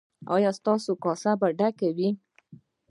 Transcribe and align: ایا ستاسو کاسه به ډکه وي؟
ایا 0.35 0.51
ستاسو 0.59 0.91
کاسه 1.03 1.31
به 1.39 1.47
ډکه 1.59 1.89
وي؟ 1.97 2.09